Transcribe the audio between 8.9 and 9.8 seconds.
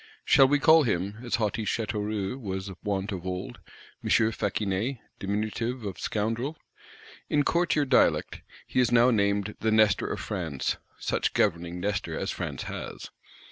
now named "the